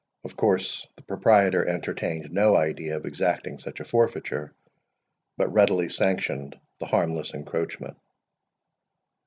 [0.23, 4.51] Of course, the proprietor entertained no idea of exacting such a forfeiture,
[5.37, 7.97] but readily sanctioned the harmless encroachment.